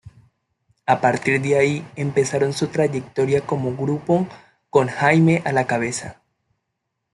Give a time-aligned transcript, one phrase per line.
[0.87, 4.27] A partir de ahí empezaron su trayectoria como grupo,
[4.71, 6.23] con Jaime a la cabeza.